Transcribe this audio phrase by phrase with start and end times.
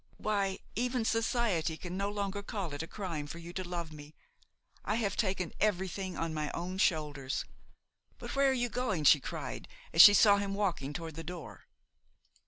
[0.17, 4.15] Why, even society can no longer call it a crime for you to love me;
[4.83, 7.45] I have taken everything on my own shoulders!
[8.17, 11.67] But where are you going?" she cried, as she saw him walking toward the door.